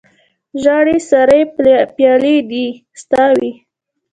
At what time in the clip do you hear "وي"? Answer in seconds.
3.37-3.51